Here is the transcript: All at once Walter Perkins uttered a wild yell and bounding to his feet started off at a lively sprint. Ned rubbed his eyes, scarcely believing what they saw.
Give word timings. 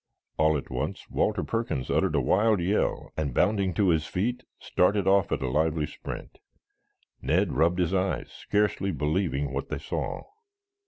All 0.39 0.57
at 0.57 0.71
once 0.71 1.07
Walter 1.11 1.43
Perkins 1.43 1.91
uttered 1.91 2.15
a 2.15 2.19
wild 2.21 2.59
yell 2.59 3.11
and 3.15 3.35
bounding 3.35 3.71
to 3.75 3.89
his 3.89 4.07
feet 4.07 4.41
started 4.59 5.05
off 5.07 5.31
at 5.31 5.43
a 5.43 5.47
lively 5.47 5.85
sprint. 5.85 6.39
Ned 7.21 7.51
rubbed 7.53 7.77
his 7.77 7.93
eyes, 7.93 8.31
scarcely 8.31 8.89
believing 8.91 9.53
what 9.53 9.69
they 9.69 9.77
saw. 9.77 10.23